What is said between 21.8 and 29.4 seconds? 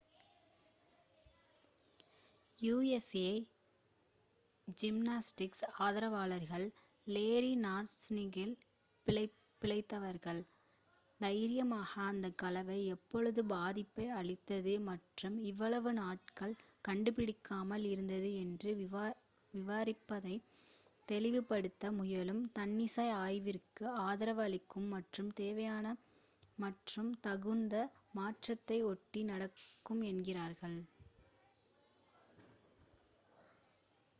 முயலும் தன்னிச்சை ஆய்விற்கு ஆதரவு அளிக்கும் மற்றும் தேவையான மற்றும் தகுந்த மாற்றத்தை ஒட்டி